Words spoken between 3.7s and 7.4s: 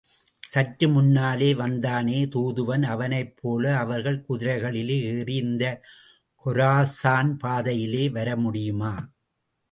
அவர்கள் குதிரைகளிலே ஏறி இந்தக் கொரசான்